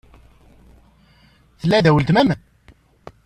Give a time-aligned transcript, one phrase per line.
[1.59, 2.29] Tella da weltma-m?